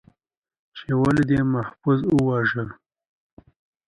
،چې 0.77 0.89
ولې 1.01 1.23
دې 1.29 1.39
محفوظ 1.53 1.99
وواژه؟ 2.13 2.63